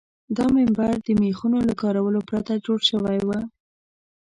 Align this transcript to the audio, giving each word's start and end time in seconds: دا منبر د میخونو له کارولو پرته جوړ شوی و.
دا 0.37 0.45
منبر 0.55 0.93
د 1.05 1.07
میخونو 1.21 1.57
له 1.67 1.73
کارولو 1.81 2.19
پرته 2.29 2.53
جوړ 2.65 2.79
شوی 2.89 3.19
و. 3.27 3.29